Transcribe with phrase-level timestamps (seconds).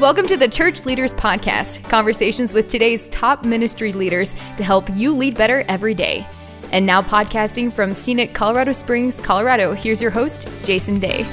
[0.00, 5.12] Welcome to the Church Leaders Podcast, conversations with today's top ministry leaders to help you
[5.12, 6.24] lead better every day.
[6.70, 11.24] And now, podcasting from scenic Colorado Springs, Colorado, here's your host, Jason Day.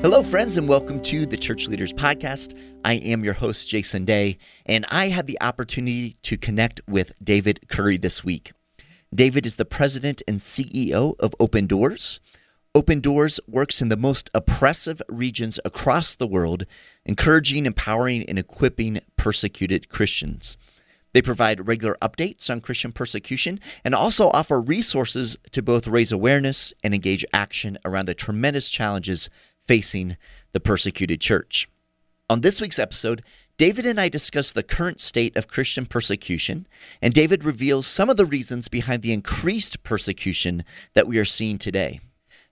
[0.00, 2.56] Hello, friends, and welcome to the Church Leaders Podcast.
[2.84, 7.68] I am your host, Jason Day, and I had the opportunity to connect with David
[7.68, 8.52] Curry this week.
[9.12, 12.20] David is the president and CEO of Open Doors.
[12.76, 16.66] Open Doors works in the most oppressive regions across the world,
[17.06, 20.58] encouraging, empowering, and equipping persecuted Christians.
[21.14, 26.74] They provide regular updates on Christian persecution and also offer resources to both raise awareness
[26.84, 29.30] and engage action around the tremendous challenges
[29.66, 30.18] facing
[30.52, 31.70] the persecuted church.
[32.28, 33.22] On this week's episode,
[33.56, 36.66] David and I discuss the current state of Christian persecution,
[37.00, 40.62] and David reveals some of the reasons behind the increased persecution
[40.92, 42.00] that we are seeing today.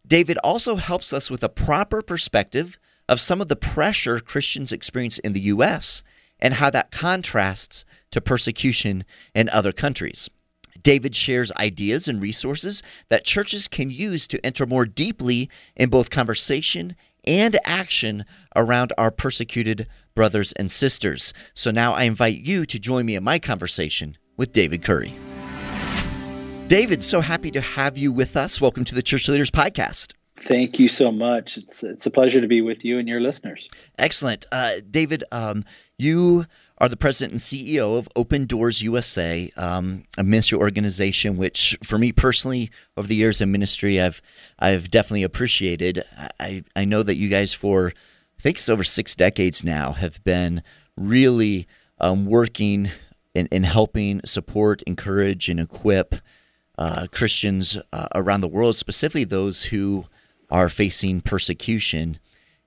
[0.06, 5.18] David also helps us with a proper perspective of some of the pressure Christians experience
[5.18, 6.02] in the U.S.
[6.38, 10.28] and how that contrasts to persecution in other countries.
[10.82, 16.10] David shares ideas and resources that churches can use to enter more deeply in both
[16.10, 18.24] conversation and action
[18.54, 21.32] around our persecuted brothers and sisters.
[21.54, 25.14] So now I invite you to join me in my conversation with David Curry.
[26.68, 28.58] David, so happy to have you with us.
[28.58, 30.14] Welcome to the Church Leaders Podcast.
[30.38, 31.58] Thank you so much.
[31.58, 33.68] It's it's a pleasure to be with you and your listeners.
[33.98, 35.24] Excellent, uh, David.
[35.30, 35.66] Um,
[35.98, 36.46] you
[36.78, 41.98] are the president and CEO of Open Doors USA, um, a ministry organization which, for
[41.98, 44.22] me personally, over the years in ministry, I've
[44.58, 46.02] I've definitely appreciated.
[46.40, 47.92] I I know that you guys for
[48.38, 50.62] I think it's over six decades now have been
[50.96, 51.68] really
[52.00, 52.90] um, working
[53.34, 56.14] in, in helping support, encourage, and equip
[56.78, 60.06] uh, Christians uh, around the world, specifically those who
[60.50, 62.18] are facing persecution,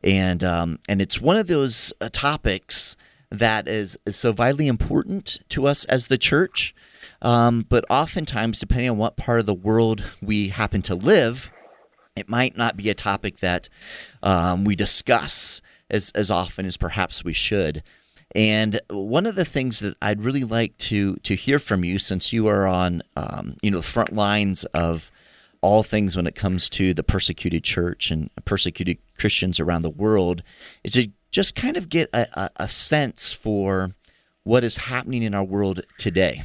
[0.04, 2.96] and um, and it's one of those uh, topics
[3.30, 6.74] that is, is so vitally important to us as the church.
[7.22, 11.52] Um, but oftentimes, depending on what part of the world we happen to live,
[12.16, 13.70] it might not be a topic that
[14.24, 17.84] um, we discuss as, as often as perhaps we should.
[18.36, 22.34] And one of the things that I'd really like to to hear from you, since
[22.34, 25.12] you are on um, you know the front lines of
[25.62, 30.44] all things when it comes to the persecuted church and persecuted Christians around the world,
[30.84, 33.92] is to just kind of get a, a, sense for
[34.44, 36.44] what is happening in our world today,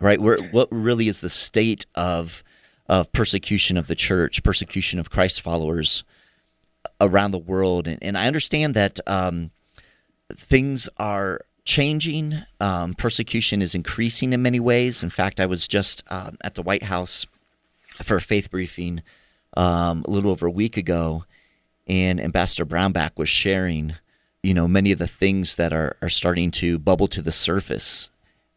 [0.00, 0.20] right?
[0.20, 2.42] Where what really is the state of
[2.88, 6.04] of persecution of the church, persecution of Christ followers
[7.00, 8.98] around the world, and, and I understand that.
[9.06, 9.50] Um,
[10.34, 12.42] things are changing.
[12.60, 15.02] Um, persecution is increasing in many ways.
[15.02, 17.26] In fact, I was just uh, at the White House
[18.02, 19.02] for a faith briefing
[19.56, 21.24] um, a little over a week ago,
[21.86, 23.96] and Ambassador Brownback was sharing,
[24.42, 28.10] you know, many of the things that are, are starting to bubble to the surface.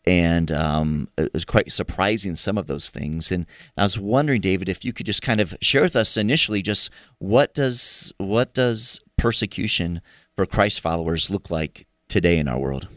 [0.06, 3.32] And um, it was quite surprising, some of those things.
[3.32, 3.46] And
[3.78, 6.90] I was wondering, David, if you could just kind of share with us initially just
[7.20, 10.02] what does what does persecution
[10.40, 12.88] for Christ followers look like today in our world?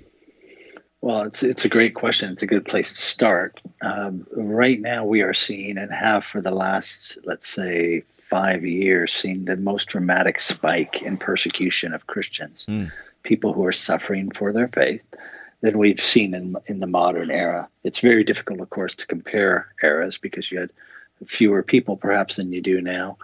[1.00, 2.30] Well, it's it's a great question.
[2.30, 3.60] It's a good place to start.
[3.80, 9.12] Um, right now, we are seeing and have for the last, let's say, five years,
[9.12, 12.92] seen the most dramatic spike in persecution of Christians, mm.
[13.24, 15.02] people who are suffering for their faith,
[15.62, 17.68] than we've seen in in the modern era.
[17.82, 20.70] It's very difficult, of course, to compare eras because you had
[21.26, 23.16] fewer people, perhaps, than you do now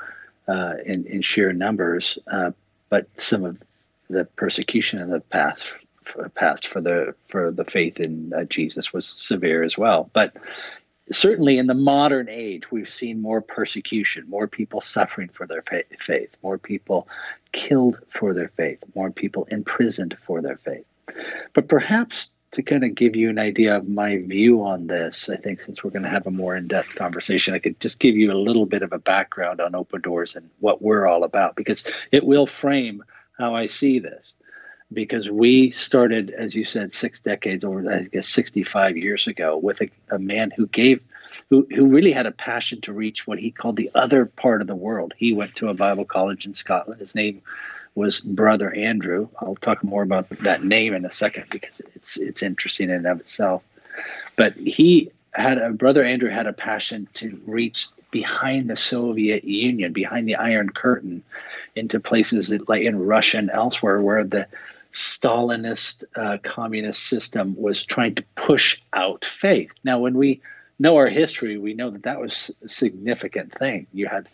[0.48, 2.18] uh, in in sheer numbers.
[2.26, 2.50] Uh,
[2.90, 3.62] but some of
[4.08, 5.62] the persecution in the past
[6.34, 10.10] past for the for the faith in uh, Jesus was severe as well.
[10.12, 10.36] But
[11.12, 15.62] certainly in the modern age, we've seen more persecution, more people suffering for their
[15.98, 17.08] faith, more people
[17.52, 20.84] killed for their faith, more people imprisoned for their faith.
[21.54, 25.36] But perhaps to kind of give you an idea of my view on this, I
[25.36, 28.16] think since we're going to have a more in depth conversation, I could just give
[28.16, 31.56] you a little bit of a background on Open Doors and what we're all about
[31.56, 33.04] because it will frame
[33.38, 34.34] how I see this.
[34.90, 39.82] Because we started, as you said, six decades over, I guess, 65 years ago, with
[39.82, 41.02] a, a man who gave,
[41.50, 44.66] who, who really had a passion to reach what he called the other part of
[44.66, 45.12] the world.
[45.16, 47.00] He went to a Bible college in Scotland.
[47.00, 47.42] His name
[47.94, 49.28] was Brother Andrew.
[49.38, 53.06] I'll talk more about that name in a second because it's it's interesting in and
[53.06, 53.62] of itself.
[54.36, 59.92] But he had a brother Andrew had a passion to reach behind the Soviet Union,
[59.92, 61.22] behind the Iron Curtain,
[61.76, 64.46] into places that, like in Russia and elsewhere, where the
[64.92, 69.70] Stalinist uh, communist system was trying to push out faith.
[69.84, 70.40] Now, when we
[70.78, 73.86] know our history, we know that that was a significant thing.
[73.92, 74.28] You had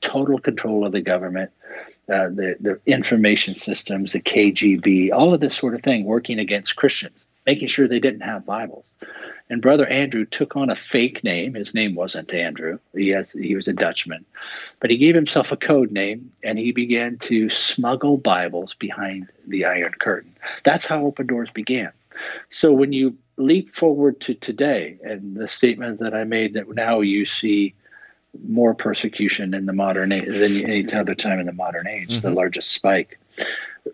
[0.00, 1.50] total control of the government.
[2.08, 6.76] uh, the, the information systems, the KGB, all of this sort of thing working against
[6.76, 8.84] Christians, making sure they didn't have Bibles.
[9.50, 11.54] And Brother Andrew took on a fake name.
[11.54, 12.78] His name wasn't Andrew.
[12.94, 14.24] He has he was a Dutchman,
[14.80, 19.64] but he gave himself a code name and he began to smuggle Bibles behind the
[19.64, 20.34] Iron Curtain.
[20.64, 21.92] That's how Open Doors began.
[22.50, 27.00] So when you leap forward to today and the statement that I made that now
[27.00, 27.74] you see
[28.46, 32.26] more persecution in the modern age than any other time in the modern age, mm-hmm.
[32.26, 33.18] the largest spike.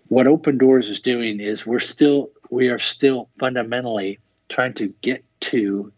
[0.08, 4.18] What Open Doors is doing is we're still we are still fundamentally
[4.48, 5.92] trying to get to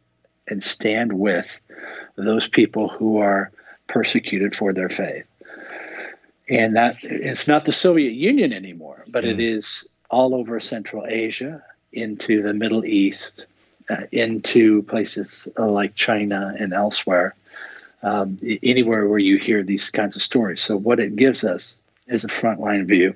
[0.48, 1.46] and stand with
[2.16, 3.52] those people who are
[3.86, 5.24] persecuted for their faith.
[6.48, 9.30] And that it's not the Soviet Union anymore, but mm.
[9.30, 13.44] it is all over Central Asia, into the Middle East,
[13.88, 17.34] uh, into places uh, like China and elsewhere
[18.02, 20.62] um, anywhere where you hear these kinds of stories.
[20.62, 21.76] So, what it gives us
[22.08, 23.14] is a frontline view,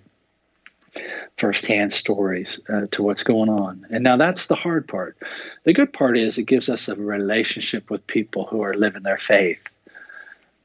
[1.37, 3.87] firsthand stories uh, to what's going on.
[3.91, 5.17] And now that's the hard part.
[5.65, 9.19] The good part is it gives us a relationship with people who are living their
[9.19, 9.63] faith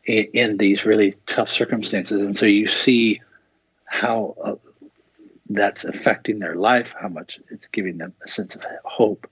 [0.06, 2.22] in, in these really tough circumstances.
[2.22, 3.22] And so you see
[3.86, 4.36] how.
[4.44, 4.56] Uh,
[5.50, 9.28] that's affecting their life, how much it's giving them a sense of hope,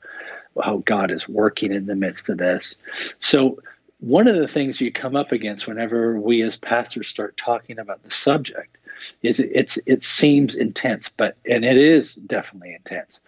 [0.62, 2.76] how God is working in the midst of this.
[3.20, 3.60] So,
[4.00, 8.04] one of the things you come up against whenever we as pastors start talking about
[8.04, 8.77] the subject
[9.22, 13.20] is it, it's it seems intense, but and it is definitely intense.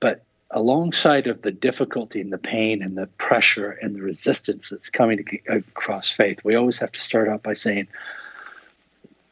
[0.00, 4.90] But alongside of the difficulty and the pain and the pressure and the resistance that's
[4.90, 7.88] coming across faith, we always have to start out by saying,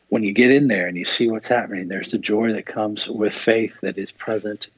[0.09, 3.09] when you get in there and you see what's happening, there's the joy that comes
[3.09, 4.69] with faith that is present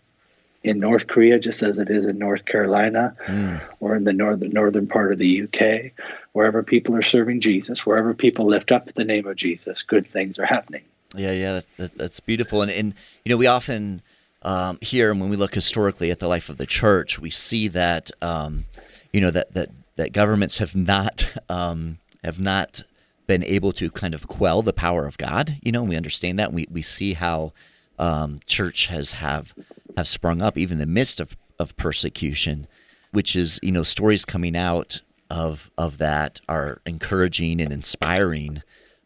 [0.62, 3.60] in North Korea, just as it is in North Carolina mm.
[3.80, 5.92] or in the northern northern part of the UK,
[6.32, 10.38] wherever people are serving Jesus, wherever people lift up the name of Jesus, good things
[10.38, 10.82] are happening.
[11.16, 12.62] Yeah, yeah, that's, that, that's beautiful.
[12.62, 12.94] And, and,
[13.24, 14.02] you know, we often
[14.42, 17.68] um, hear, and when we look historically at the life of the church, we see
[17.68, 18.64] that, um,
[19.12, 22.82] you know, that, that, that governments have not, um, have not
[23.26, 25.56] been able to kind of quell the power of God.
[25.62, 26.52] You know, we understand that.
[26.52, 27.52] We, we see how
[27.98, 29.54] um, church has have
[29.96, 32.66] have sprung up even in the midst of, of persecution,
[33.12, 35.00] which is, you know, stories coming out
[35.30, 38.62] of of that are encouraging and inspiring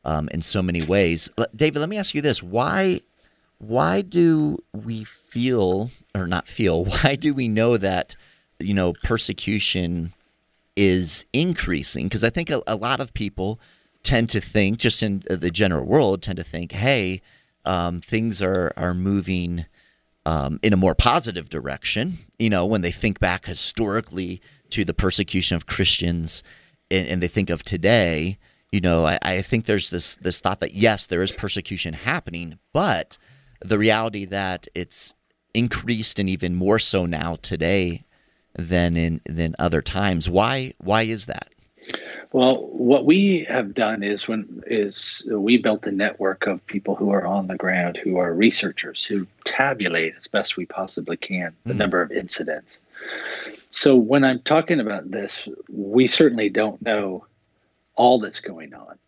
[0.08, 1.28] um, in so many ways.
[1.54, 3.02] David, let me ask you this: why
[3.58, 6.84] why do we feel or not feel?
[7.02, 8.16] Why do we know that
[8.58, 10.14] you know persecution
[10.76, 12.06] is increasing?
[12.06, 13.60] Because I think a, a, lot of people
[14.02, 17.20] tend to think, just in the general world, tend to think, hey,
[17.64, 19.66] um, things are are moving
[20.24, 22.18] um, in a more positive direction.
[22.38, 24.40] You know, when they think back historically
[24.70, 26.42] to the persecution of Christians,
[26.90, 28.38] and, and they think of today,
[28.72, 32.58] you know, I, I, think there's this this thought that yes, there is persecution happening,
[32.72, 33.16] but
[33.60, 35.14] the reality that it's
[35.54, 38.04] increased and even more so now today
[38.54, 40.28] than in than other times.
[40.28, 41.48] Why why is that?
[42.30, 47.10] Well, what we have done is when is we built a network of people who
[47.10, 51.72] are on the ground, who are researchers, who tabulate as best we possibly can the
[51.72, 52.78] mm number of incidents.
[53.70, 57.24] So when I'm talking about this, we certainly don't know
[57.98, 58.98] all that's going on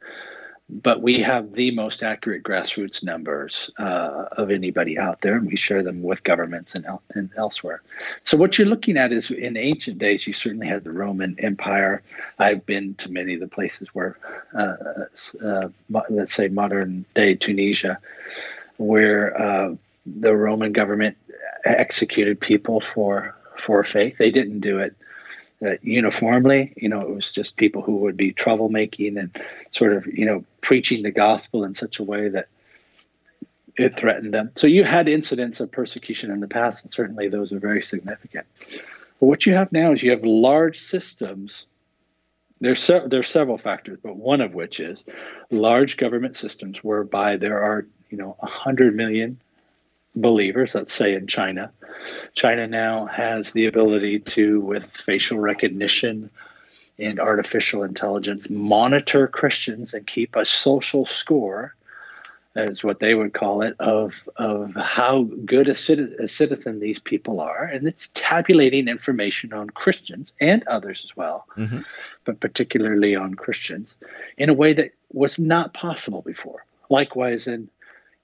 [0.73, 5.57] but we have the most accurate grassroots numbers uh, of anybody out there, and we
[5.57, 7.83] share them with governments and, el- and elsewhere.
[8.25, 12.03] So, what you're looking at is in ancient days, you certainly had the Roman Empire.
[12.39, 14.17] I've been to many of the places where,
[14.55, 15.07] uh,
[15.45, 15.69] uh,
[16.09, 17.99] let's say, modern day Tunisia,
[18.77, 19.75] where uh,
[20.07, 21.17] the Roman government
[21.65, 24.19] executed people for for faith.
[24.19, 24.95] They didn't do it
[25.65, 26.73] uh, uniformly.
[26.77, 29.37] You know, it was just people who would be troublemaking and
[29.73, 32.49] sort of, you know, preaching the gospel in such a way that
[33.77, 34.51] it threatened them.
[34.57, 38.47] So you had incidents of persecution in the past, and certainly those are very significant.
[38.69, 41.67] But what you have now is you have large systems.
[42.61, 45.05] There's se- there's several factors, but one of which is
[45.51, 49.41] large government systems whereby there are you know 100 million
[50.15, 51.73] believers, let's say in China.
[52.35, 56.31] China now has the ability to, with facial recognition
[56.99, 61.75] and artificial intelligence, monitor Christians and keep a social score,
[62.57, 66.99] as what they would call it, of, of how good a, citi- a citizen these
[66.99, 67.63] people are.
[67.65, 71.81] And it's tabulating information on Christians and others as well, mm-hmm.
[72.25, 73.95] but particularly on Christians,
[74.37, 76.65] in a way that was not possible before.
[76.89, 77.71] Likewise, in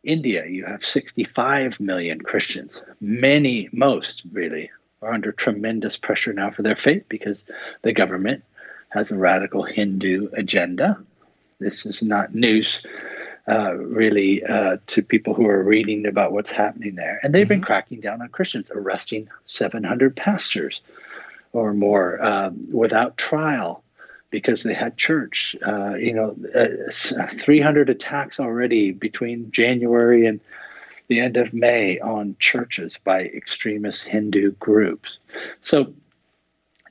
[0.06, 2.80] India, you have 65 million Christians.
[3.00, 4.70] Many, most really,
[5.02, 7.44] are under tremendous pressure now for their faith because
[7.82, 8.44] the government
[8.88, 10.98] has a radical Hindu agenda.
[11.58, 12.80] This is not news
[13.48, 17.20] uh, really uh, to people who are reading about what's happening there.
[17.22, 17.54] And they've mm-hmm.
[17.54, 20.80] been cracking down on Christians, arresting 700 pastors
[21.52, 23.82] or more um, without trial
[24.36, 25.56] because they had church.
[25.66, 30.40] Uh, you know, uh, 300 attacks already between January and
[31.08, 35.16] the end of May on churches by extremist Hindu groups.
[35.62, 35.94] So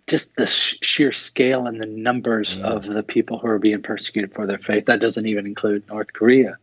[0.07, 2.63] just the sh- sheer scale and the numbers mm.
[2.63, 4.85] of the people who are being persecuted for their faith.
[4.85, 6.57] That doesn't even include North Korea.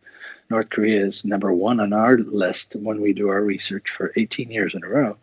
[0.49, 4.51] North Korea is number one on our list when we do our research for 18
[4.51, 5.15] years in a row.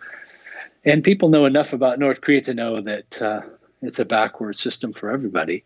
[0.86, 3.42] And people know enough about North Korea to know that uh,
[3.82, 5.64] it's a backward system for everybody,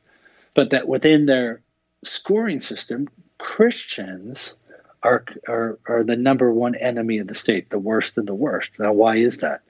[0.55, 1.61] but that within their
[2.05, 4.55] scoring system, Christians
[5.03, 8.71] are, are, are the number one enemy of the state, the worst of the worst.
[8.79, 9.63] Now, why is that?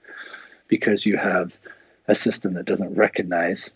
[0.68, 1.58] Because you have
[2.06, 3.70] a system that doesn't recognize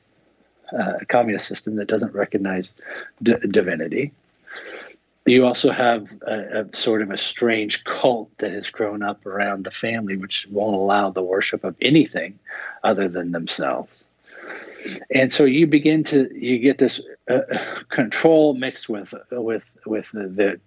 [0.72, 2.72] uh, a communist system that doesn't recognize
[3.22, 4.12] d- divinity.
[5.24, 9.64] You also have a, a, sort of a strange cult that has grown up around
[9.64, 12.38] the family, which won't allow the worship of anything
[12.82, 13.90] other than themselves.
[15.14, 17.40] And so you begin to you get this uh,
[17.88, 20.60] control mixed with with with the, the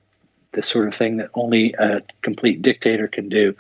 [0.54, 3.56] the sort of thing that only a complete dictator can do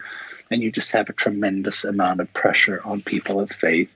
[0.52, 3.96] and you just have a tremendous amount of pressure on people of faith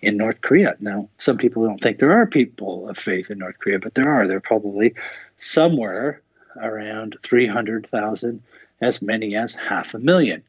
[0.00, 0.76] in North Korea.
[0.78, 4.08] Now, some people don't think there are people of faith in North Korea, but there
[4.08, 4.26] are.
[4.26, 4.94] There are probably
[5.36, 6.22] somewhere
[6.56, 8.42] around 300,000,
[8.80, 10.42] as many as half a million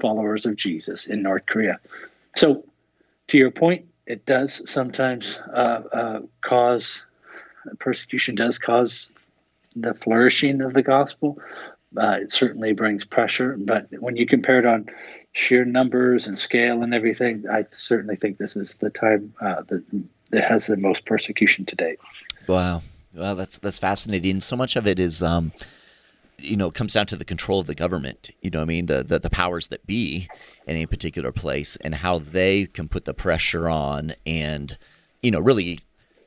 [0.00, 1.78] followers of Jesus in North Korea.
[2.36, 2.64] So,
[3.28, 7.02] to your point, it does sometimes uh, uh, cause
[7.78, 9.10] persecution, does cause
[9.74, 11.38] the flourishing of the gospel,
[11.96, 13.56] uh, it certainly brings pressure.
[13.58, 14.86] But when you compare it on
[15.32, 19.84] sheer numbers and scale and everything, I certainly think this is the time uh, that,
[20.30, 21.98] that has the most persecution to date.
[22.46, 22.82] Wow.
[23.14, 24.40] Well, that's that's fascinating.
[24.40, 25.52] So much of it is, um,
[26.38, 28.30] you know, comes down to the control of the government.
[28.42, 30.28] You know, I mean, the, the the powers that be
[30.66, 34.76] in a particular place, and how they can put the pressure on, and
[35.22, 35.80] you know, really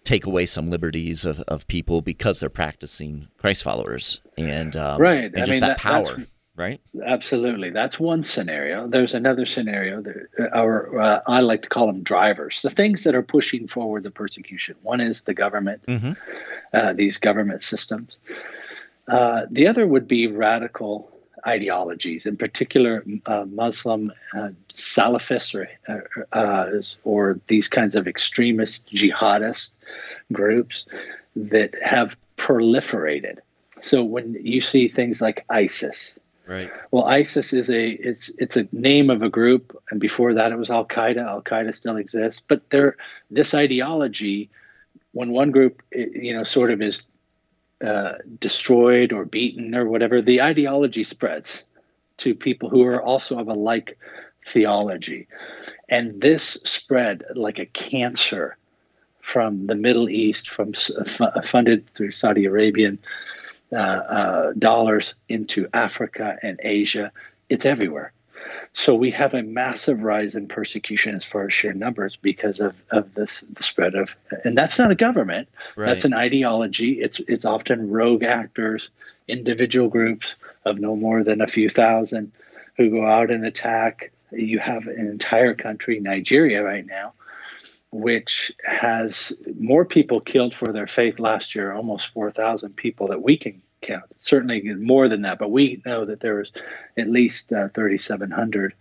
[0.04, 5.26] take away some liberties of, of people because they're practicing Christ followers and um, right.
[5.26, 6.26] and just mean, that, that power
[6.60, 6.82] right?
[7.06, 7.70] Absolutely.
[7.70, 8.86] That's one scenario.
[8.86, 13.16] There's another scenario that our uh, I like to call them drivers the things that
[13.16, 14.76] are pushing forward the persecution.
[14.84, 16.12] One is the government mm-hmm.
[16.74, 18.18] uh, these government systems
[19.10, 21.12] uh, the other would be radical
[21.46, 28.92] ideologies, in particular uh, Muslim uh, Salafists or, uh, uh, or these kinds of extremist
[28.94, 29.72] jihadist
[30.32, 30.86] groups
[31.36, 33.40] that have proliferated.
[33.82, 36.12] So when you see things like ISIS,
[36.46, 36.70] right?
[36.92, 40.58] Well, ISIS is a it's it's a name of a group, and before that it
[40.58, 41.26] was Al Qaeda.
[41.26, 42.98] Al Qaeda still exists, but there
[43.32, 44.50] this ideology,
[45.14, 47.04] when one group you know sort of is
[47.86, 51.64] uh, destroyed or beaten or whatever, the ideology spreads
[52.18, 53.98] to people who are also of a like
[54.46, 55.28] theology.
[55.88, 58.58] And this spread like a cancer
[59.22, 60.74] from the Middle East, from
[61.44, 63.00] funded through Saudi Arabian
[63.72, 67.12] uh, uh, dollars into Africa and Asia.
[67.48, 68.12] It's everywhere.
[68.74, 72.76] So we have a massive rise in persecution as far as sheer numbers because of,
[72.92, 75.50] of this the spread of and that's not a government.
[75.76, 75.88] Right.
[75.88, 77.02] That's an ideology.
[77.02, 78.90] It's it's often rogue actors,
[79.28, 82.32] individual groups of no more than a few thousand
[82.78, 84.12] who go out and attack.
[84.32, 87.14] You have an entire country, Nigeria right now,
[87.92, 93.38] which has more people killed for their faith last year, almost 4,000 people that we
[93.38, 94.06] can count.
[94.20, 96.52] Certainly more than that, but we know that there was
[96.98, 98.74] at least uh, 3,700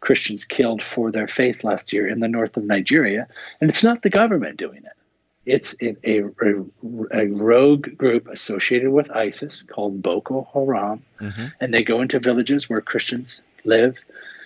[0.00, 3.28] Christians killed for their faith last year in the north of Nigeria,
[3.60, 4.92] and it's not the government doing it.
[5.44, 6.24] It's a, a,
[7.12, 11.46] a rogue group associated with ISIS called Boko Haram, mm-hmm.
[11.60, 13.98] and they go into villages where Christians live,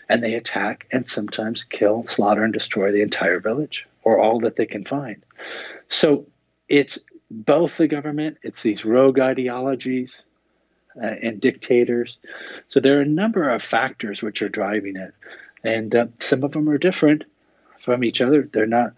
[0.08, 4.56] and they attack and sometimes kill, slaughter, and destroy the entire village or all that
[4.56, 5.22] they can find.
[5.88, 6.26] So
[6.68, 6.98] it's
[7.30, 10.23] both the government, it's these rogue ideologies
[11.00, 12.18] uh, and dictators.
[12.68, 15.14] So there are a number of factors which are driving it,
[15.64, 17.25] and uh, some of them are different
[17.78, 18.49] from each other.
[18.50, 18.92] They're not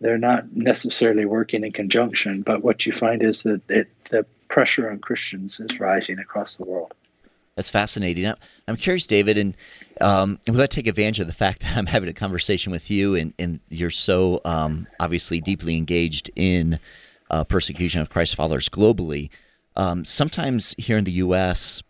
[0.00, 4.90] they're not necessarily working in conjunction, but what you find is that it, the pressure
[4.90, 6.92] on Christians is rising across the world.
[7.54, 8.32] That's fascinating.
[8.66, 9.56] I'm curious, David, and
[10.00, 13.14] um, going to take advantage of the fact that I'm having a conversation with you,
[13.14, 16.80] and, and you're so um, obviously deeply engaged in
[17.32, 19.30] uh, persecution of Christ followers globally.
[19.74, 21.82] Um, sometimes here in the U.S.,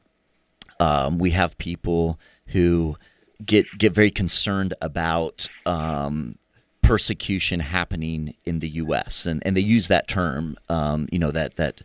[0.80, 2.96] um, we have people who
[3.44, 6.34] get get very concerned about um,
[6.82, 9.26] persecution happening in the U.S.
[9.26, 11.82] and and they use that term, um, you know, that that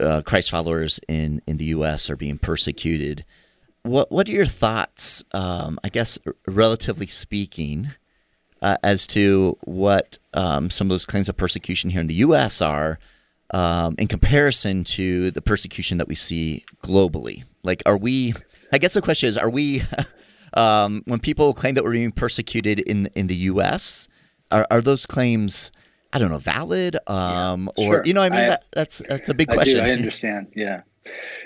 [0.00, 2.10] uh, Christ followers in, in the U.S.
[2.10, 3.24] are being persecuted.
[3.82, 5.22] What what are your thoughts?
[5.32, 7.90] Um, I guess, relatively speaking,
[8.64, 12.62] uh, as to what um, some of those claims of persecution here in the U.S.
[12.62, 12.98] are
[13.50, 17.44] um, in comparison to the persecution that we see globally.
[17.62, 18.32] Like, are we?
[18.72, 19.82] I guess the question is, are we?
[20.54, 24.08] um, when people claim that we're being persecuted in in the U.S.,
[24.50, 25.70] are, are those claims?
[26.14, 29.28] I don't know, valid, um, yeah, or you know, I mean, I, that, that's that's
[29.28, 29.80] a big question.
[29.80, 30.52] I, do, I understand.
[30.54, 30.82] Yeah.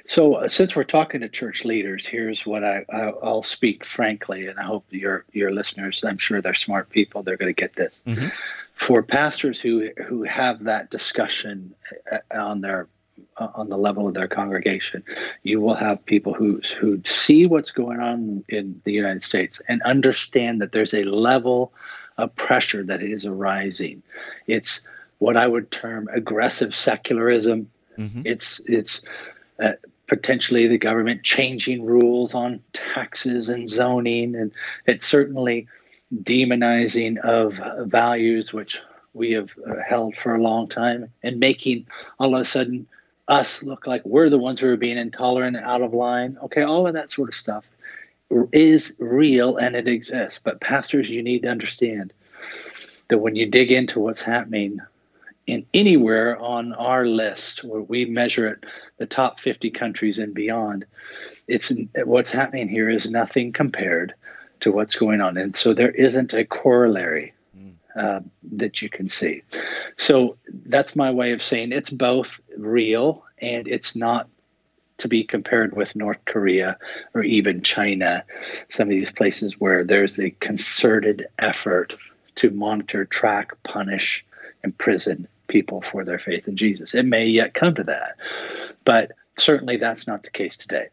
[0.07, 4.47] So uh, since we're talking to church leaders, here's what I, I will speak frankly,
[4.47, 6.03] and I hope your your listeners.
[6.07, 7.23] I'm sure they're smart people.
[7.23, 7.99] They're going to get this.
[8.07, 8.29] Mm-hmm.
[8.75, 11.75] For pastors who who have that discussion
[12.11, 12.89] uh, on their
[13.37, 15.03] uh, on the level of their congregation,
[15.43, 19.83] you will have people who who see what's going on in the United States and
[19.83, 21.73] understand that there's a level
[22.17, 24.03] of pressure that is arising.
[24.47, 24.81] It's
[25.19, 27.71] what I would term aggressive secularism.
[27.99, 28.23] Mm-hmm.
[28.25, 29.01] It's it's
[29.63, 29.73] uh,
[30.07, 34.53] potentially the government changing rules on taxes and zoning, and
[34.87, 35.69] it's certainly
[36.15, 38.81] demonizing of values which
[39.13, 41.87] we have uh, held for a long time, and making
[42.19, 42.87] all of a sudden
[43.27, 46.39] us look like we're the ones who are being intolerant and out of line.
[46.45, 47.65] Okay, all of that sort of stuff
[48.53, 50.41] is real and it exists.
[50.43, 52.13] But pastors, you need to understand
[53.09, 54.81] that when you dig into what's happening
[55.49, 58.65] in anywhere on our list where we measure it,
[58.99, 60.85] the top 50 countries and beyond,
[61.47, 61.73] it's
[62.05, 64.13] what's happening here is nothing compared
[64.61, 65.39] to what's going on.
[65.39, 67.73] And so there isn't a corollary mm.
[67.97, 68.21] uh,
[68.53, 69.43] that you can see.
[69.97, 74.29] So that's my way of saying it's both real and it's not
[74.99, 76.77] to be compared with North Korea
[77.15, 78.25] or even China,
[78.69, 81.95] some of these places where there's a concerted effort
[82.35, 84.27] to monitor, track, punish,
[84.63, 86.95] imprison people for their faith in Jesus.
[86.95, 88.17] It may yet come to that,
[88.85, 90.89] but certainly that's not the case today.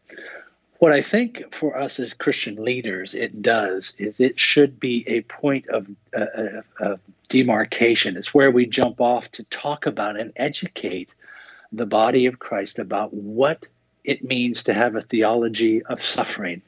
[0.78, 5.22] What I think for us as Christian leaders, it does is it should be a
[5.22, 8.16] point of, uh, uh of demarcation.
[8.16, 11.08] It's where we jump off to talk about and educate
[11.72, 13.64] the body of Christ about what
[14.04, 16.62] it means to have a theology of suffering,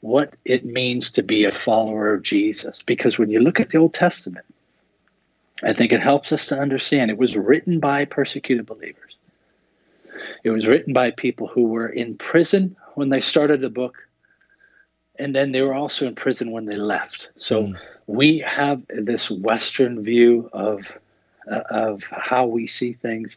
[0.00, 2.82] what it means to be a follower of Jesus.
[2.82, 4.44] Because when you look at the Old Testament,
[5.62, 9.16] I think it helps us to understand it was written by persecuted believers.
[10.42, 13.96] It was written by people who were in prison when they started the book,
[15.18, 17.28] and then they were also in prison when they left.
[17.36, 17.78] So mm.
[18.06, 20.92] we have this Western view of
[21.50, 23.30] uh, of how we see things.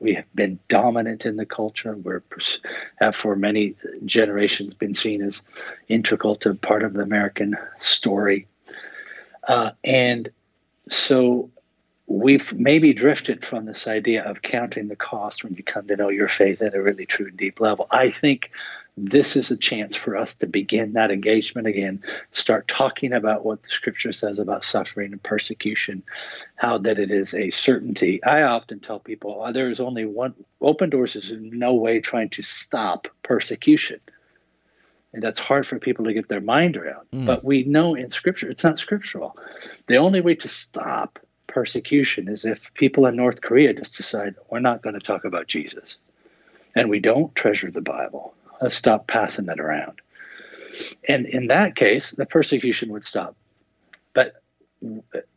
[0.00, 1.96] We have been dominant in the culture.
[1.96, 2.22] We're
[3.00, 5.42] have for many generations been seen as
[5.88, 8.46] integral to part of the American story,
[9.46, 10.30] uh, and
[10.88, 11.50] so
[12.08, 16.08] we've maybe drifted from this idea of counting the cost when you come to know
[16.08, 17.86] your faith at a really true and deep level.
[17.90, 18.50] I think
[18.96, 23.62] this is a chance for us to begin that engagement again, start talking about what
[23.62, 26.02] the scripture says about suffering and persecution,
[26.56, 28.24] how that it is a certainty.
[28.24, 32.00] I often tell people oh, there is only one, open doors is in no way
[32.00, 34.00] trying to stop persecution.
[35.12, 37.06] And that's hard for people to get their mind around.
[37.12, 37.26] Mm.
[37.26, 39.36] But we know in scripture, it's not scriptural.
[39.86, 41.18] The only way to stop
[41.48, 45.48] persecution is if people in North Korea just decide, we're not going to talk about
[45.48, 45.96] Jesus.
[46.76, 50.00] And we don't treasure the Bible Let's stop passing that around.
[51.08, 53.36] And in that case, the persecution would stop.
[54.14, 54.42] But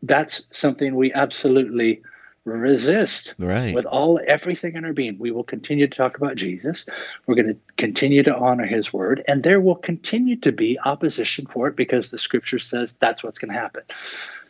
[0.04, 2.02] that's something we absolutely
[2.44, 3.76] resist right.
[3.76, 5.18] with all everything in our being.
[5.20, 6.86] We will continue to talk about Jesus.
[7.28, 11.46] We're going to continue to honor his word, and there will continue to be opposition
[11.46, 13.84] for it because the scripture says that's what's going to happen.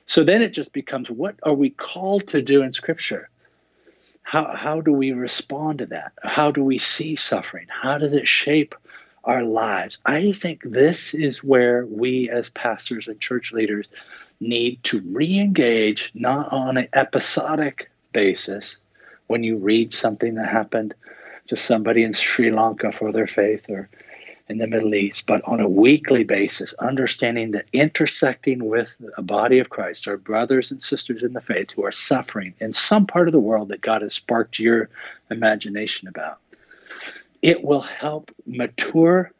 [0.07, 3.29] So then it just becomes what are we called to do in scripture?
[4.31, 6.13] how, how do we respond to that?
[6.23, 7.67] How do we see suffering?
[7.69, 8.75] How does it shape
[9.25, 9.99] our lives?
[10.05, 13.89] I think this is where we as pastors and church leaders
[14.39, 18.77] need to re engage, not on an episodic basis
[19.27, 20.93] when you read something that happened
[21.47, 23.89] to somebody in Sri Lanka for their faith or
[24.51, 29.59] in the Middle East, but on a weekly basis, understanding that intersecting with a body
[29.59, 33.27] of Christ, our brothers and sisters in the faith who are suffering in some part
[33.27, 34.89] of the world that God has sparked your
[35.29, 36.39] imagination about,
[37.41, 39.31] it will help mature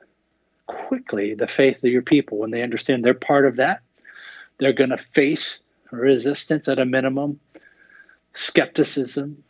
[0.66, 3.82] quickly the faith of your people when they understand they're part of that.
[4.58, 5.60] They're going to face
[5.92, 7.42] resistance at a minimum,
[8.34, 9.44] skepticism,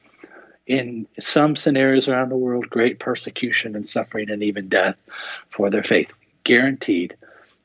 [0.67, 4.95] in some scenarios around the world, great persecution and suffering and even death
[5.49, 6.11] for their faith,
[6.43, 7.15] guaranteed,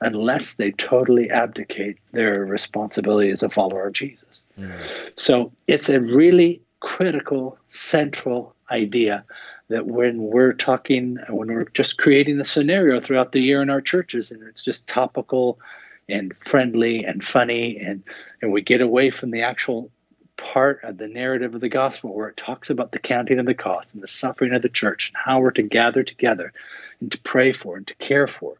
[0.00, 4.40] unless they totally abdicate their responsibility as a follower of Jesus.
[4.58, 4.72] Mm.
[5.16, 9.24] So it's a really critical, central idea
[9.68, 13.80] that when we're talking, when we're just creating the scenario throughout the year in our
[13.80, 15.58] churches, and it's just topical
[16.08, 18.04] and friendly and funny, and
[18.40, 19.90] and we get away from the actual
[20.36, 23.54] part of the narrative of the gospel where it talks about the counting of the
[23.54, 26.52] cost and the suffering of the church and how we're to gather together
[27.00, 28.54] and to pray for and to care for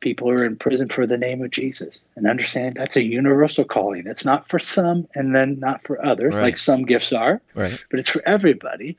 [0.00, 3.64] people who are in prison for the name of Jesus and understand that's a universal
[3.64, 4.06] calling.
[4.06, 6.42] It's not for some and then not for others, right.
[6.42, 7.84] like some gifts are, right.
[7.90, 8.96] but it's for everybody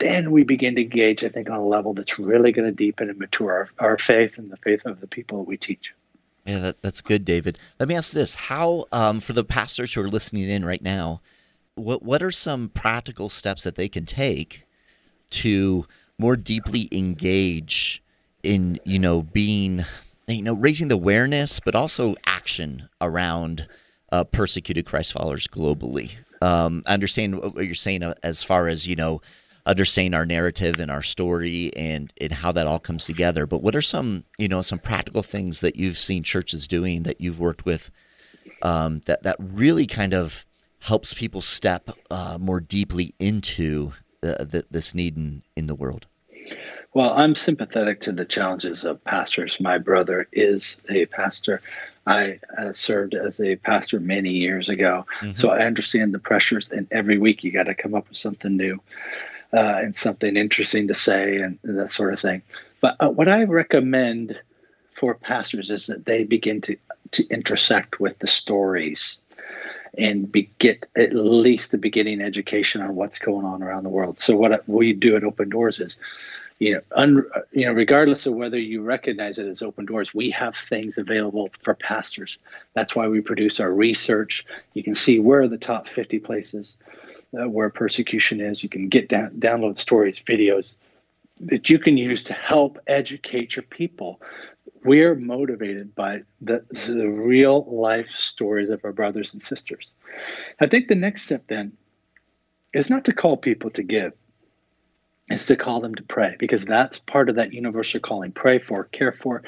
[0.00, 3.10] then we begin to engage, I think, on a level that's really going to deepen
[3.10, 5.92] and mature our, our faith and the faith of the people that we teach.
[6.46, 7.58] Yeah, that, that's good, David.
[7.78, 11.20] Let me ask this: How, um, for the pastors who are listening in right now,
[11.80, 14.64] what what are some practical steps that they can take
[15.30, 15.86] to
[16.18, 18.02] more deeply engage
[18.42, 19.84] in, you know, being,
[20.26, 23.66] you know, raising the awareness, but also action around
[24.12, 26.12] uh, persecuted Christ followers globally?
[26.42, 29.20] Um, I understand what you're saying uh, as far as you know
[29.66, 33.46] understanding our narrative and our story and, and how that all comes together.
[33.46, 37.20] But what are some, you know, some practical things that you've seen churches doing that
[37.20, 37.90] you've worked with
[38.62, 40.46] um, that, that really kind of
[40.80, 46.06] helps people step uh, more deeply into uh, the, this need in, in the world?
[46.92, 49.60] Well, I'm sympathetic to the challenges of pastors.
[49.60, 51.62] My brother is a pastor.
[52.06, 55.36] I uh, served as a pastor many years ago, mm-hmm.
[55.36, 56.68] so I understand the pressures.
[56.68, 58.80] And every week you got to come up with something new
[59.52, 62.42] uh, and something interesting to say and, that sort of thing.
[62.80, 64.40] But uh, what I recommend
[64.92, 66.76] for pastors is that they begin to
[67.12, 69.18] to intersect with the stories
[69.96, 74.20] and be, get at least the beginning education on what's going on around the world.
[74.20, 75.96] So what we do at Open Doors is,
[76.58, 80.30] you know, un, you know, regardless of whether you recognize it as Open Doors, we
[80.30, 82.38] have things available for pastors.
[82.74, 84.44] That's why we produce our research.
[84.74, 86.76] You can see where are the top 50 places
[87.38, 88.62] uh, where persecution is.
[88.62, 90.76] You can get down, download stories, videos
[91.40, 94.20] that you can use to help educate your people.
[94.82, 99.90] We're motivated by the, the real life stories of our brothers and sisters.
[100.58, 101.72] I think the next step then
[102.72, 104.12] is not to call people to give,
[105.30, 108.32] is to call them to pray because that's part of that universal calling.
[108.32, 109.42] Pray for, care for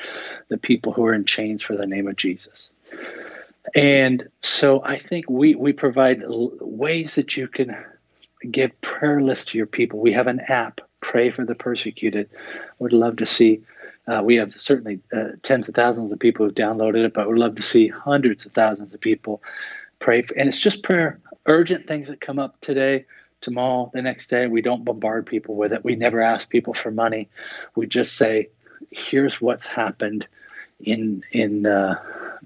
[0.49, 2.71] the people who are in chains for the name of Jesus.
[3.75, 7.77] And so I think we, we provide ways that you can
[8.51, 10.01] give prayer lists to your people.
[10.01, 12.29] We have an app, Pray for the Persecuted.
[12.79, 13.63] Would love to see.
[14.07, 17.39] Uh, we have certainly uh, tens of thousands of people who've downloaded it, but we'd
[17.39, 19.43] love to see hundreds of thousands of people
[19.99, 20.23] pray.
[20.23, 23.07] For, and it's just prayer, urgent things that come up today,
[23.41, 24.47] tomorrow, the next day.
[24.49, 25.85] We don't bombard people with it.
[25.85, 27.29] We never ask people for money.
[27.77, 28.49] We just say,
[28.91, 30.27] here's what's happened
[30.81, 31.95] in in uh,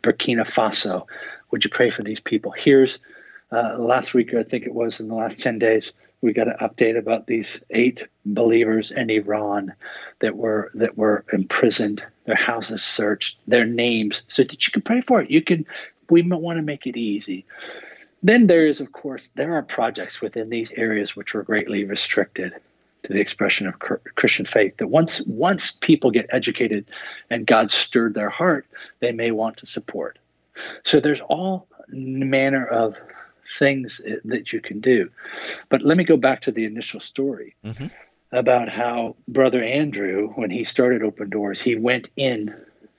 [0.01, 1.07] Burkina Faso.
[1.51, 2.53] Would you pray for these people?
[2.53, 2.99] Here's
[3.51, 6.57] uh, last week, I think it was in the last 10 days, we got an
[6.61, 9.75] update about these eight believers in Iran
[10.21, 15.01] that were that were imprisoned, their houses searched, their names, so that you can pray
[15.01, 15.31] for it.
[15.31, 15.67] You can.
[16.09, 17.45] We want to make it easy.
[18.23, 22.55] Then there is, of course, there are projects within these areas which are greatly restricted
[23.03, 24.77] to the expression of Christian faith.
[24.79, 26.87] That once once people get educated
[27.31, 28.67] and God stirred their heart,
[29.01, 30.19] they may want to support.
[30.85, 32.97] So there's all manner of
[33.59, 35.11] things that you can do.
[35.69, 37.87] But let me go back to the initial story mm-hmm.
[38.33, 42.55] about how Brother Andrew, when he started Open Doors, he went in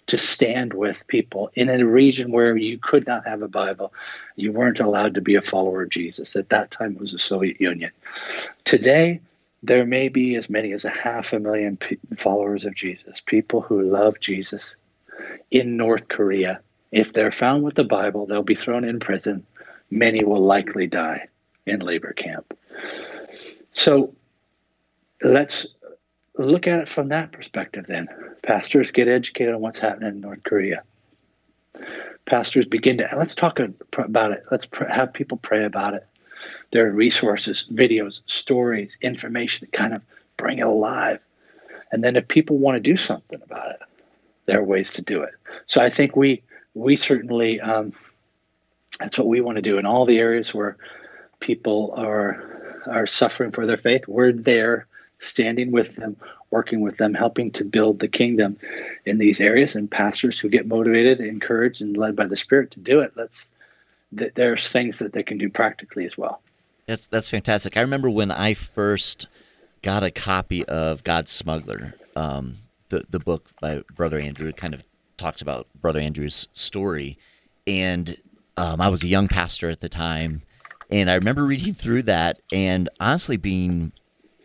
[0.07, 3.93] to stand with people in a region where you could not have a Bible.
[4.37, 6.35] You weren't allowed to be a follower of Jesus.
[6.35, 7.91] At that time, it was the Soviet Union.
[8.63, 9.19] Today,
[9.63, 11.77] there may be as many as a half a million
[12.15, 14.73] followers of Jesus, people who love Jesus
[15.51, 16.61] in North Korea.
[16.91, 19.45] If they're found with the Bible, they'll be thrown in prison.
[19.89, 21.27] Many will likely die
[21.65, 22.57] in labor camp.
[23.73, 24.15] So
[25.21, 25.67] let's
[26.37, 28.07] look at it from that perspective then.
[28.43, 30.83] Pastors get educated on what's happening in North Korea.
[32.25, 33.59] Pastors begin to, let's talk
[33.97, 34.43] about it.
[34.51, 36.05] Let's have people pray about it.
[36.71, 40.01] There are resources, videos, stories, information to kind of
[40.35, 41.19] bring it alive.
[41.91, 43.79] And then if people want to do something about it,
[44.45, 45.33] there are ways to do it.
[45.65, 47.93] So I think we we certainly um,
[48.99, 50.77] that's what we want to do in all the areas where
[51.39, 54.07] people are are suffering for their faith.
[54.07, 54.87] We're there,
[55.19, 56.15] standing with them,
[56.51, 58.57] working with them, helping to build the kingdom
[59.05, 59.75] in these areas.
[59.75, 63.13] And pastors who get motivated, encouraged, and led by the Spirit to do it.
[63.15, 63.47] Let's
[64.11, 66.41] there's things that they can do practically as well.
[66.85, 67.75] That's that's fantastic.
[67.75, 69.27] I remember when I first
[69.81, 74.51] got a copy of God's Smuggler, um, the the book by Brother Andrew.
[74.53, 74.83] Kind of
[75.17, 77.17] talks about Brother Andrew's story,
[77.65, 78.17] and
[78.57, 80.41] um, I was a young pastor at the time,
[80.89, 83.91] and I remember reading through that and honestly being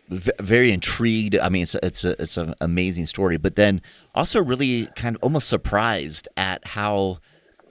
[0.09, 1.37] v- very intrigued.
[1.37, 3.81] I mean, it's a, it's a, it's an amazing story, but then
[4.15, 7.19] also really kind of almost surprised at how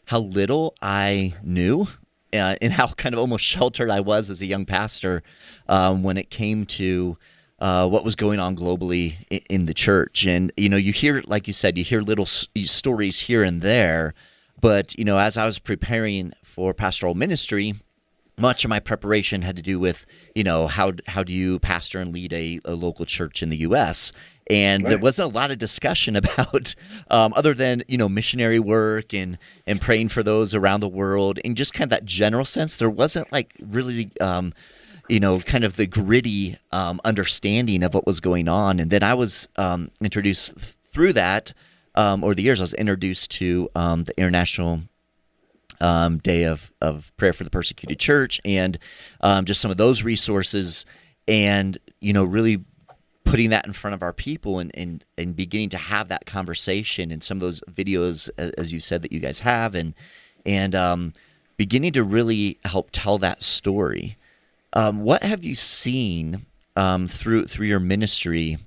[0.06, 1.86] how little I knew
[2.32, 5.22] uh, and how kind of almost sheltered I was as a young pastor
[5.68, 7.16] um, when it came to
[7.60, 10.26] uh, what was going on globally in, in, the church.
[10.26, 13.62] And you know, you hear, like you said, you hear little s- stories here and
[13.62, 14.14] there,
[14.62, 17.74] but you know, as I was preparing for pastoral ministry,
[18.38, 22.00] much of my preparation had to do with you know how how do you pastor
[22.00, 24.12] and lead a, a local church in the U.S.
[24.48, 24.90] And right.
[24.90, 26.74] there wasn't a lot of discussion about
[27.10, 31.40] um, other than you know missionary work and and praying for those around the world
[31.44, 32.78] and just kind of that general sense.
[32.78, 34.10] There wasn't like really.
[34.20, 34.54] Um,
[35.08, 38.78] you know, kind of the gritty um, understanding of what was going on.
[38.78, 40.54] And then I was um, introduced
[40.92, 41.52] through that,
[41.94, 44.82] um, or the years, I was introduced to um, the International
[45.80, 48.78] um, day of, of prayer for the persecuted church and
[49.20, 50.86] um, just some of those resources
[51.26, 52.64] and you know really
[53.24, 57.10] putting that in front of our people and, and, and beginning to have that conversation
[57.10, 59.94] and some of those videos as you said that you guys have and
[60.44, 61.12] and um,
[61.56, 64.16] beginning to really help tell that story.
[64.72, 68.58] Um, what have you seen through through your ministry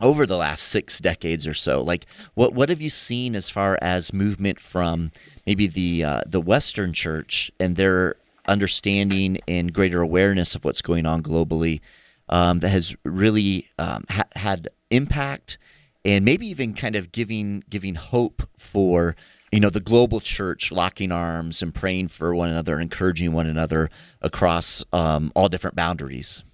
[0.00, 3.78] over the last six decades or so like what what have you seen as far
[3.80, 5.10] as movement from
[5.46, 11.06] maybe the uh, the Western Church and their understanding and greater awareness of what's going
[11.06, 11.80] on globally
[12.28, 15.58] um, that has really um, ha- had impact
[16.04, 19.16] and maybe even kind of giving giving hope for
[19.52, 23.90] you know the global church locking arms and praying for one another encouraging one another
[24.22, 26.44] across um, all different boundaries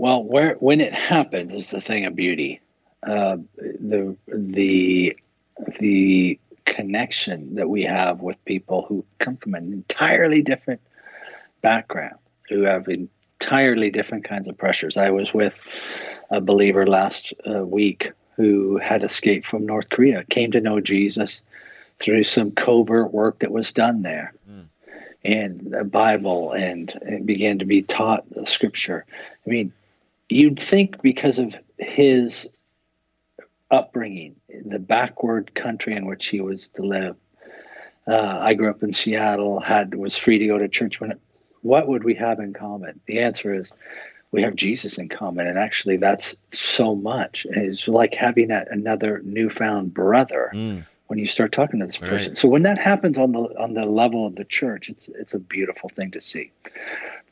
[0.00, 2.60] well where when it happens is the thing of beauty
[3.02, 5.16] uh, the the
[5.78, 10.80] the connection that we have with people who come from an entirely different
[11.62, 12.16] background,
[12.48, 14.96] who have entirely different kinds of pressures.
[14.96, 15.56] I was with
[16.30, 21.42] a believer last uh, week who had escaped from North Korea, came to know Jesus
[21.98, 24.32] through some covert work that was done there.
[24.50, 24.64] Mm.
[25.22, 29.04] And the Bible, and, and began to be taught the scripture.
[29.46, 29.72] I mean,
[30.30, 32.48] you'd think because of his
[33.70, 37.16] upbringing, the backward country in which he was to live.
[38.06, 41.00] Uh, I grew up in Seattle, had was free to go to church.
[41.00, 41.18] When,
[41.60, 43.00] what would we have in common?
[43.06, 43.70] The answer is
[44.30, 47.46] we have Jesus in common, and actually, that's so much.
[47.48, 50.50] It's like having that another newfound brother.
[50.54, 50.86] Mm.
[51.08, 52.38] When you start talking to this person, right.
[52.38, 55.40] so when that happens on the on the level of the church, it's it's a
[55.40, 56.52] beautiful thing to see.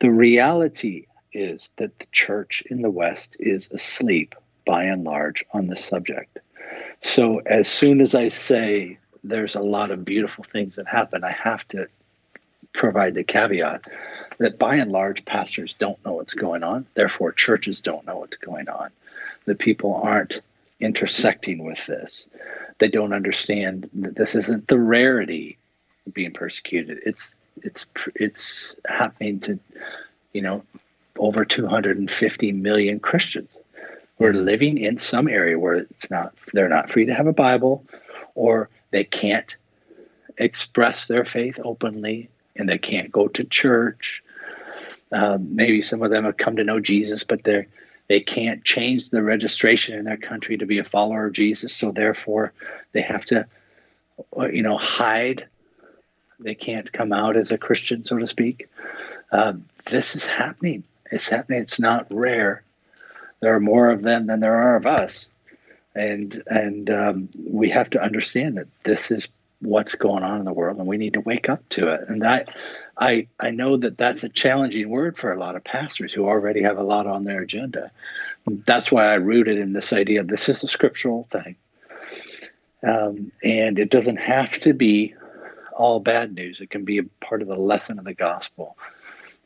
[0.01, 5.67] The reality is that the church in the West is asleep by and large on
[5.67, 6.39] this subject.
[7.03, 11.33] So as soon as I say there's a lot of beautiful things that happen, I
[11.33, 11.89] have to
[12.73, 13.87] provide the caveat
[14.39, 18.37] that by and large pastors don't know what's going on, therefore churches don't know what's
[18.37, 18.91] going on.
[19.47, 20.41] The people aren't
[20.81, 22.27] intersecting with this.
[22.79, 25.59] They don't understand that this isn't the rarity
[26.13, 27.01] being persecuted.
[27.05, 29.59] It's it's it's happening to
[30.33, 30.65] you know
[31.19, 33.51] over 250 million Christians
[34.19, 37.33] who are living in some area where it's not they're not free to have a
[37.33, 37.85] Bible
[38.35, 39.57] or they can't
[40.37, 44.23] express their faith openly and they can't go to church.
[45.11, 47.67] Um, maybe some of them have come to know Jesus, but they're
[48.09, 51.93] they can't change the registration in their country to be a follower of Jesus, so
[51.93, 52.55] therefore
[52.93, 53.47] they have to,
[54.37, 55.47] uh, you know, hide.
[56.41, 58.71] They can't come out as a Christian, so to speak.
[59.31, 60.85] Um, this is happening.
[61.11, 61.63] It's happening.
[61.63, 62.63] It's not rare
[63.41, 65.29] there are more of them than there are of us,
[65.95, 69.27] and and um, we have to understand that this is
[69.61, 72.09] what's going on in the world, and we need to wake up to it.
[72.09, 72.45] And I,
[72.97, 76.63] I, I know that that's a challenging word for a lot of pastors who already
[76.63, 77.91] have a lot on their agenda.
[78.47, 80.23] That's why I rooted in this idea.
[80.23, 81.57] This is a scriptural thing,
[82.83, 85.15] um, and it doesn't have to be
[85.73, 86.61] all bad news.
[86.61, 88.77] It can be a part of the lesson of the gospel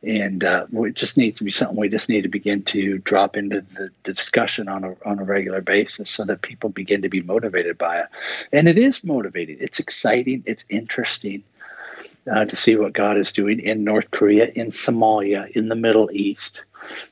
[0.02, 3.36] and uh, it just needs to be something we just need to begin to drop
[3.36, 7.22] into the discussion on a on a regular basis, so that people begin to be
[7.22, 8.06] motivated by it.
[8.52, 9.58] And it is motivating.
[9.60, 10.42] It's exciting.
[10.46, 11.44] It's interesting
[12.30, 16.10] uh, to see what God is doing in North Korea, in Somalia, in the Middle
[16.12, 16.62] East,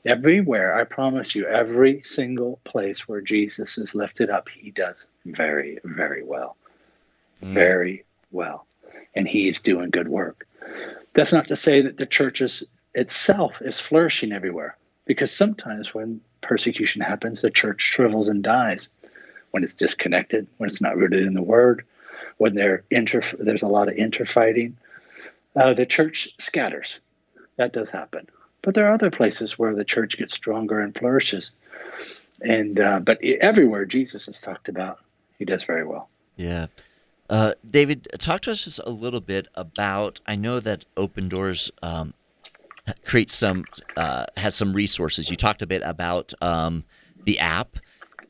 [0.05, 0.74] everywhere.
[0.74, 6.24] I promise you, every single place where Jesus is lifted up, He does very, very
[6.24, 6.57] well,
[7.42, 7.53] mm.
[7.53, 8.66] very well,
[9.14, 10.46] and He is doing good work.
[11.14, 14.76] That's not to say that the churches itself is flourishing everywhere.
[15.07, 18.88] Because sometimes when persecution happens, the church shrivels and dies.
[19.50, 21.85] When it's disconnected, when it's not rooted in the word,
[22.37, 22.57] when
[22.90, 24.76] inter- there's a lot of interfighting,
[25.57, 26.98] uh, the church scatters.
[27.57, 28.29] That does happen.
[28.62, 31.50] But there are other places where the church gets stronger and flourishes.
[32.40, 35.00] And uh, but everywhere Jesus is talked about,
[35.38, 36.09] he does very well.
[36.37, 36.66] Yeah.
[37.29, 40.20] Uh, David, talk to us just a little bit about.
[40.26, 42.14] I know that Open Doors um,
[43.05, 43.64] creates some
[43.96, 45.31] uh, has some resources.
[45.31, 46.85] You talked a bit about um,
[47.24, 47.79] the app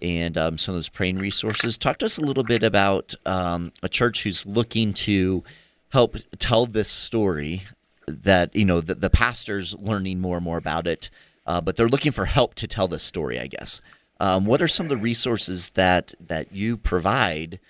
[0.03, 1.77] and um, some of those praying resources.
[1.77, 5.45] Talk to us a little bit about um, a church who's looking to
[5.91, 7.65] help tell this story.
[8.07, 11.11] That you know the, the pastors learning more and more about it,
[11.47, 13.39] uh, but they're looking for help to tell this story.
[13.39, 13.81] I guess.
[14.19, 17.61] Um, what are some of the resources that that you provide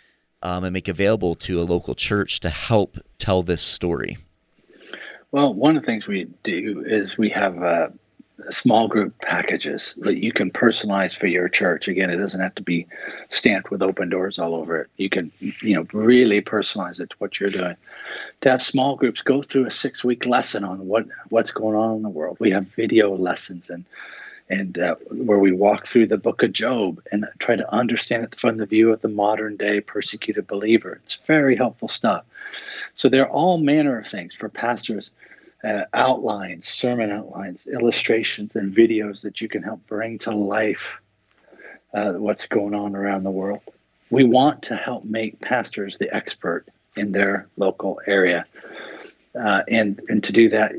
[0.42, 4.18] um, and make available to a local church to help tell this story?
[5.32, 7.88] Well, one of the things we do is we have uh,
[8.50, 11.86] small group packages that you can personalize for your church.
[11.86, 12.86] Again, it doesn't have to be
[13.30, 14.90] stamped with open doors all over it.
[14.96, 17.76] You can, you know, really personalize it to what you're doing.
[18.40, 21.96] To have small groups go through a six week lesson on what what's going on
[21.96, 22.38] in the world.
[22.40, 23.84] We have video lessons and
[24.50, 28.34] and uh, where we walk through the book of Job and try to understand it
[28.34, 30.98] from the view of the modern day persecuted believer.
[31.02, 32.24] It's very helpful stuff.
[32.94, 35.10] So there are all manner of things for pastors.
[35.62, 40.94] Uh, outlines, sermon outlines, illustrations, and videos that you can help bring to life
[41.92, 43.60] uh, what's going on around the world.
[44.08, 48.46] We want to help make pastors the expert in their local area.
[49.38, 50.72] Uh, and and to do that,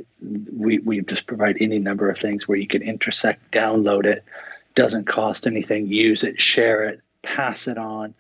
[0.52, 4.24] we, we just provide any number of things where you can intersect, download it,
[4.76, 8.14] doesn't cost anything, use it, share it, pass it on.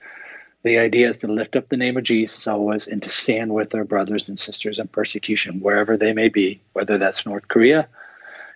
[0.64, 3.74] The idea is to lift up the name of Jesus always and to stand with
[3.74, 7.88] our brothers and sisters in persecution, wherever they may be, whether that's North Korea,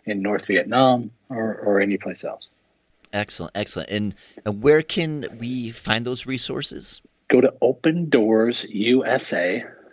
[0.05, 2.47] in North Vietnam, or, or any place else.
[3.11, 3.89] Excellent, excellent.
[3.89, 7.01] And, and where can we find those resources?
[7.27, 7.53] Go to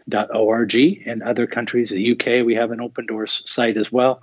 [0.08, 0.74] opendoorsusa.org.
[0.74, 4.22] In other countries, the UK, we have an Open Doors site as well.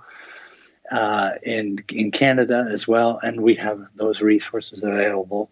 [0.90, 5.48] Uh, in in Canada as well, and we have those resources available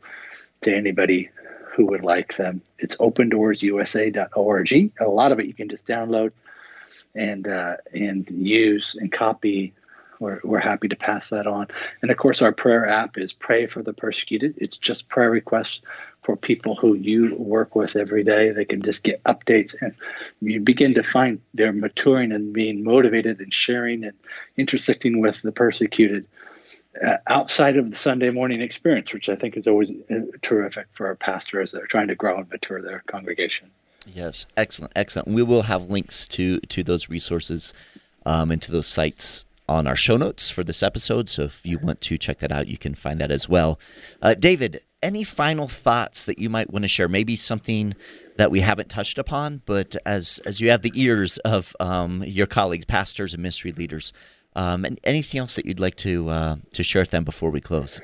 [0.63, 1.31] to anybody
[1.73, 2.61] who would like them.
[2.81, 4.93] It's opendoorsusa.org.
[4.99, 6.33] A lot of it you can just download
[7.15, 9.75] and uh, and use and copy.
[10.21, 11.69] We're, we're happy to pass that on.
[12.03, 14.55] And of course, our prayer app is Pray for the Persecuted.
[14.59, 15.81] It's just prayer requests
[16.23, 18.51] for people who you work with every day.
[18.51, 19.95] They can just get updates and
[20.41, 24.15] you begin to find they're maturing and being motivated and sharing and
[24.57, 26.27] intersecting with the persecuted
[27.03, 31.07] uh, outside of the Sunday morning experience, which I think is always uh, terrific for
[31.07, 33.71] our pastors that are trying to grow and mature their congregation.
[34.07, 35.29] Yes, excellent, excellent.
[35.29, 37.73] We will have links to to those resources
[38.25, 41.29] um, and to those sites on our show notes for this episode.
[41.29, 43.79] So if you want to check that out, you can find that as well.
[44.23, 47.09] Uh, David, any final thoughts that you might want to share?
[47.09, 47.95] Maybe something
[48.37, 52.47] that we haven't touched upon, but as as you have the ears of um, your
[52.47, 54.13] colleagues, pastors and ministry leaders,
[54.57, 57.61] um, and anything else that you'd like to uh, to share with them before we
[57.61, 58.01] close?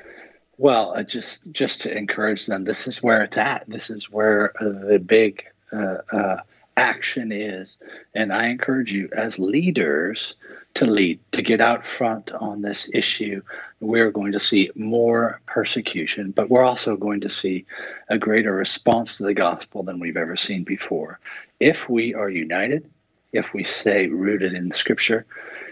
[0.57, 3.65] Well, uh, just just to encourage them, this is where it's at.
[3.67, 6.37] This is where uh, the big uh, uh,
[6.77, 7.77] action is,
[8.13, 10.35] and I encourage you as leaders
[10.75, 13.41] to lead, to get out front on this issue.
[13.79, 17.65] We're going to see more persecution, but we're also going to see
[18.09, 21.19] a greater response to the gospel than we've ever seen before.
[21.59, 22.89] If we are united,
[23.31, 25.25] if we stay rooted in Scripture,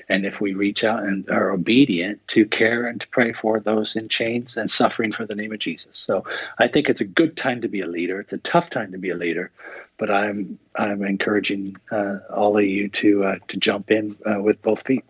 [0.09, 3.95] and if we reach out and are obedient to care and to pray for those
[3.95, 5.97] in chains and suffering for the name of Jesus.
[5.97, 6.25] So
[6.57, 8.19] I think it's a good time to be a leader.
[8.19, 9.51] It's a tough time to be a leader,
[10.03, 14.61] but I'm I'm encouraging uh, all of you to uh, to jump in uh, with
[14.61, 15.05] both feet.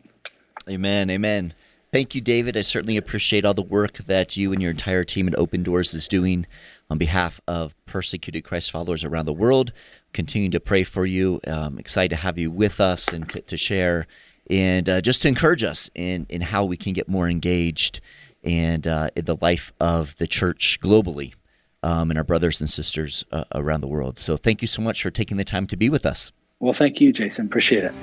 [0.69, 1.09] Amen.
[1.09, 1.55] Amen.
[1.91, 2.55] Thank you, David.
[2.55, 5.95] I certainly appreciate all the work that you and your entire team at Open Doors
[5.95, 6.45] is doing
[6.91, 9.73] on behalf of persecuted Christ followers around the world.
[10.13, 11.39] Continue to pray for you.
[11.47, 14.05] Um, excited to have you with us and to, to share
[14.47, 17.99] and uh, just to encourage us in, in how we can get more engaged
[18.43, 21.33] and uh, in the life of the church globally
[21.83, 24.17] um, and our brothers and sisters uh, around the world.
[24.17, 26.31] So thank you so much for taking the time to be with us.
[26.59, 27.45] Well, thank you, Jason.
[27.45, 27.93] Appreciate it.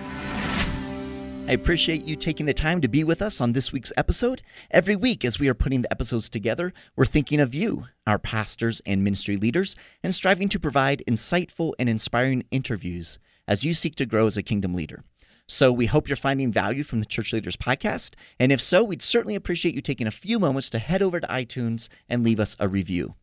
[1.49, 4.41] I appreciate you taking the time to be with us on this week's episode.
[4.71, 8.81] Every week, as we are putting the episodes together, we're thinking of you, our pastors
[8.87, 9.75] and ministry leaders,
[10.05, 13.19] and striving to provide insightful and inspiring interviews
[13.49, 15.03] as you seek to grow as a kingdom leader.
[15.49, 18.15] So we hope you're finding value from the Church Leaders Podcast.
[18.39, 21.27] And if so, we'd certainly appreciate you taking a few moments to head over to
[21.27, 23.17] iTunes and leave us a review.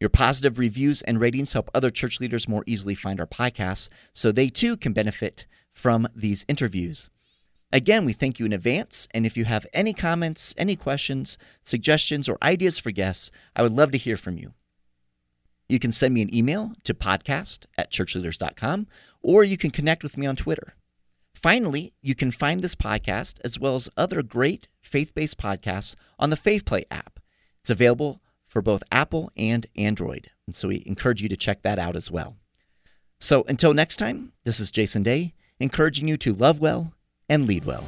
[0.00, 4.32] Your positive reviews and ratings help other church leaders more easily find our podcasts so
[4.32, 7.10] they too can benefit from these interviews.
[7.72, 9.06] Again, we thank you in advance.
[9.12, 13.72] And if you have any comments, any questions, suggestions, or ideas for guests, I would
[13.72, 14.54] love to hear from you.
[15.68, 18.88] You can send me an email to podcast at churchleaders.com
[19.22, 20.74] or you can connect with me on Twitter.
[21.34, 26.30] Finally, you can find this podcast as well as other great faith based podcasts on
[26.30, 27.20] the FaithPlay app.
[27.60, 28.20] It's available
[28.50, 30.30] for both Apple and Android.
[30.44, 32.36] And so we encourage you to check that out as well.
[33.20, 36.92] So until next time, this is Jason Day, encouraging you to love well
[37.28, 37.84] and lead well.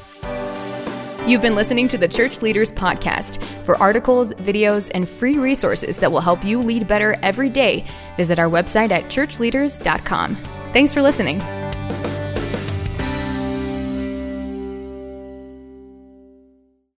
[1.27, 3.43] You've been listening to the Church Leaders Podcast.
[3.65, 7.85] For articles, videos, and free resources that will help you lead better every day,
[8.17, 10.37] visit our website at churchleaders.com.
[10.73, 11.41] Thanks for listening.